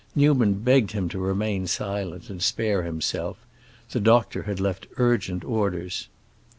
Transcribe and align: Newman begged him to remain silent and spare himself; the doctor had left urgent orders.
Newman 0.15 0.55
begged 0.55 0.93
him 0.93 1.07
to 1.09 1.19
remain 1.19 1.67
silent 1.67 2.27
and 2.31 2.41
spare 2.41 2.81
himself; 2.81 3.37
the 3.91 3.99
doctor 3.99 4.41
had 4.41 4.59
left 4.59 4.87
urgent 4.97 5.43
orders. 5.45 6.07